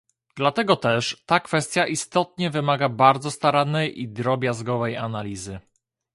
[0.35, 5.59] Dlatego też ta kwestia istotnie wymaga bardzo starannej i drobiazgowej analizy